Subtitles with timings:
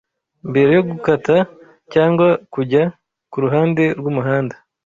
[0.49, 1.35] Mbere yo gukata
[1.93, 2.83] cyangwa kujya
[3.31, 4.55] ku ruhande rw'umuhanda